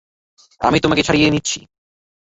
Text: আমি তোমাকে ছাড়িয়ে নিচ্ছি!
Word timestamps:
আমি 0.61 0.77
তোমাকে 0.79 1.01
ছাড়িয়ে 1.03 1.33
নিচ্ছি! 1.33 1.59